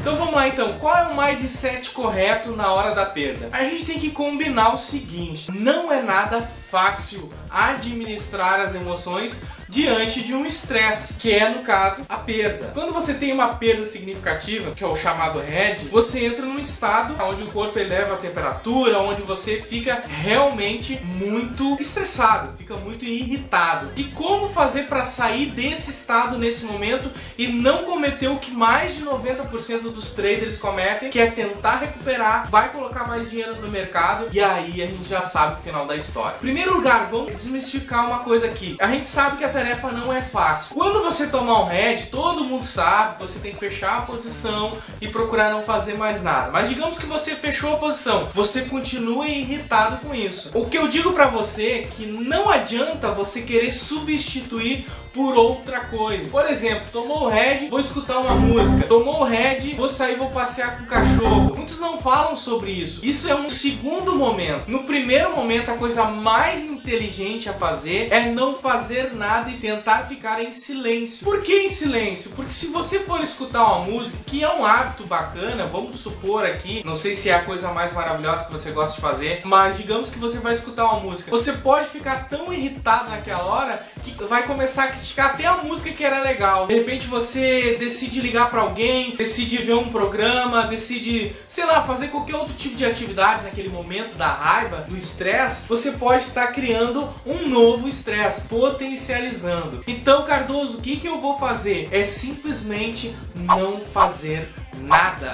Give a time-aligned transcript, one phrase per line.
[0.00, 3.50] Então vamos lá então, qual é o mindset correto na hora da perda?
[3.52, 10.22] A gente tem que combinar o seguinte, não é nada fácil administrar as emoções diante
[10.22, 12.72] de um estresse, que é no caso a perda.
[12.74, 17.16] Quando você tem uma perda significativa, que é o chamado RED, você entra num estado
[17.24, 23.90] onde o corpo eleva a temperatura, onde você fica realmente muito estressado, fica muito irritado.
[23.96, 28.96] E como fazer para sair desse estado nesse momento e não cometer o que mais
[28.96, 34.26] de 90% dos traders cometem, que é tentar recuperar, vai colocar mais dinheiro no mercado
[34.32, 36.38] e aí a gente já sabe o final da história.
[36.38, 38.76] Primeiro lugar, vamos desmistificar uma coisa aqui.
[38.80, 40.74] A gente sabe que a tarefa não é fácil.
[40.74, 44.78] Quando você tomar um head, todo mundo sabe que você tem que fechar a posição
[45.00, 46.50] e procurar não fazer mais nada.
[46.50, 50.50] Mas digamos que você fechou a posição, você continua irritado com isso.
[50.54, 55.80] O que eu digo para você é que não adianta você querer substituir por outra
[55.80, 56.30] coisa.
[56.30, 58.86] Por exemplo, tomou o head, vou escutar uma música.
[58.86, 61.56] Tomou o head, vou sair, vou passear com o cachorro.
[61.56, 63.04] Muitos não falam sobre isso.
[63.04, 64.68] Isso é um segundo momento.
[64.68, 70.06] No primeiro momento, a coisa mais inteligente a fazer é não fazer nada e tentar
[70.06, 71.24] ficar em silêncio.
[71.24, 72.32] Por que em silêncio?
[72.32, 76.82] Porque se você for escutar uma música, que é um hábito bacana, vamos supor aqui,
[76.84, 80.10] não sei se é a coisa mais maravilhosa que você gosta de fazer, mas digamos
[80.10, 84.44] que você vai escutar uma música, você pode ficar tão irritado naquela hora que vai
[84.44, 86.66] começar a criticar até a música que era legal.
[86.66, 92.08] De repente você decide ligar para alguém, decide ver um programa, decide, sei lá, fazer
[92.08, 97.08] qualquer outro tipo de atividade naquele momento da raiva, do estresse, você pode estar criando
[97.26, 99.82] um novo estresse, potencializando.
[99.86, 101.88] Então, Cardoso, o que, que eu vou fazer?
[101.90, 104.59] É simplesmente não fazer nada.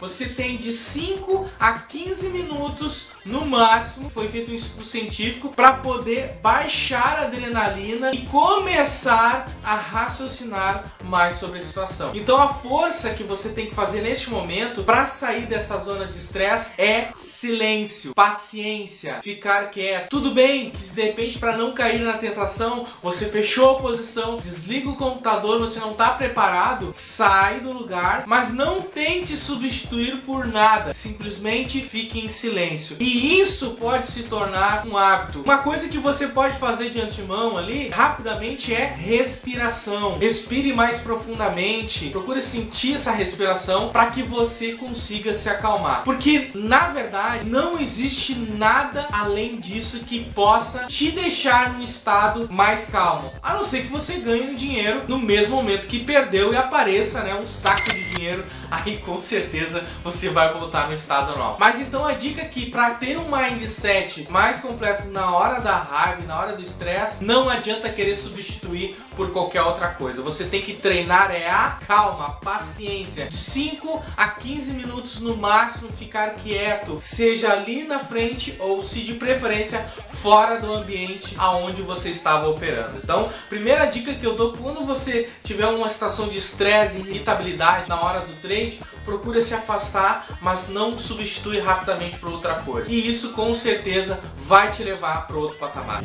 [0.00, 5.74] Você tem de 5 a 15 minutos no máximo, foi feito um estudo científico para
[5.74, 12.12] poder baixar a adrenalina e começar a raciocinar mais sobre a situação.
[12.14, 16.16] Então a força que você tem que fazer neste momento para sair dessa zona de
[16.16, 20.08] estresse é silêncio, paciência, ficar quieto.
[20.08, 24.88] Tudo bem que de repente para não cair na tentação, você fechou a posição, desliga
[24.88, 28.82] o computador, você não está preparado, sai do lugar, mas não
[29.20, 32.96] tente substituir por nada, simplesmente fique em silêncio.
[32.98, 35.42] E isso pode se tornar um hábito.
[35.42, 40.16] Uma coisa que você pode fazer de antemão ali, rapidamente, é respiração.
[40.18, 46.02] Respire mais profundamente, procure sentir essa respiração para que você consiga se acalmar.
[46.02, 52.86] Porque, na verdade, não existe nada além disso que possa te deixar num estado mais
[52.86, 53.30] calmo.
[53.42, 57.22] A não ser que você ganhe um dinheiro no mesmo momento que perdeu e apareça
[57.22, 61.56] né, um saco de dinheiro aí com certeza você vai voltar no estado normal.
[61.58, 66.22] Mas então a dica aqui, para ter um mindset mais completo na hora da raiva,
[66.26, 70.22] na hora do estresse, não adianta querer substituir por qualquer outra coisa.
[70.22, 73.26] Você tem que treinar é a calma, a paciência.
[73.26, 79.00] De 5 a 15 minutos no máximo ficar quieto, seja ali na frente ou se
[79.00, 82.98] de preferência fora do ambiente aonde você estava operando.
[83.02, 88.00] Então, primeira dica que eu dou quando você tiver uma situação de estresse irritabilidade na
[88.10, 92.90] hora do trade, procura se afastar, mas não substitui rapidamente por outra coisa.
[92.90, 96.02] E isso com certeza vai te levar para outro patamar.